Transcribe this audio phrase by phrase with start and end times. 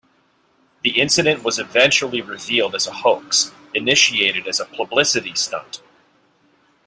[0.81, 5.83] The incident was eventually revealed as a hoax, initiated as a publicity stunt.